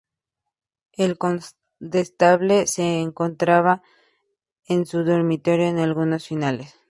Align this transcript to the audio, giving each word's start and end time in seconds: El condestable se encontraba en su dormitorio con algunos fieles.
El 0.93 1.19
condestable 1.19 2.65
se 2.65 3.01
encontraba 3.01 3.83
en 4.65 4.87
su 4.87 5.03
dormitorio 5.03 5.69
con 5.69 5.77
algunos 5.77 6.25
fieles. 6.27 6.73